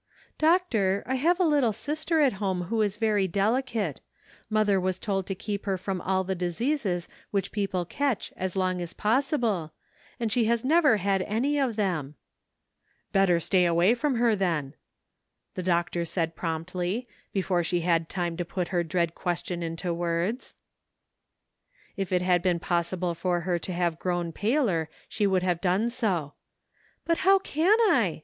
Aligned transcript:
"Doctor, 0.39 1.03
I 1.05 1.13
have 1.13 1.39
a 1.39 1.43
little 1.43 1.71
sister 1.73 2.21
at 2.21 2.33
home 2.41 2.63
who 2.63 2.81
is 2.81 2.97
very 2.97 3.27
delicate; 3.27 4.01
mother 4.49 4.79
was 4.81 4.97
told 4.97 5.27
to 5.27 5.35
keep 5.35 5.65
her 5.65 5.77
from 5.77 6.01
all 6.01 6.23
the 6.23 6.33
diseases 6.33 7.07
which 7.29 7.51
people 7.51 7.85
catch 7.85 8.33
as 8.35 8.55
long 8.55 8.81
as 8.81 8.93
possible, 8.93 9.73
and 10.19 10.31
she 10.31 10.45
has 10.45 10.65
never 10.65 10.97
had 10.97 11.21
any 11.21 11.59
of 11.59 11.75
them 11.75 12.15
"—"Better 13.13 13.39
stay 13.39 13.63
away 13.63 13.93
from 13.93 14.15
her, 14.15 14.35
then," 14.35 14.73
the 15.53 15.61
doc 15.61 15.91
tor 15.91 16.03
said 16.03 16.35
promptly, 16.35 17.07
before 17.31 17.63
she 17.63 17.81
had 17.81 18.09
time 18.09 18.35
to 18.37 18.43
put 18.43 18.69
her 18.69 18.83
dread 18.83 19.13
question 19.13 19.61
into 19.61 19.93
words. 19.93 20.55
If 21.95 22.11
it 22.11 22.23
had 22.23 22.41
been 22.41 22.59
possible 22.59 23.13
for 23.13 23.41
her 23.41 23.59
to 23.59 23.71
have 23.73 23.99
grown 23.99 24.31
paler, 24.31 24.89
she 25.07 25.27
would 25.27 25.43
have 25.43 25.61
done 25.61 25.89
so." 25.91 26.33
But 27.05 27.19
how 27.19 27.37
can 27.37 27.77
I?" 27.81 28.19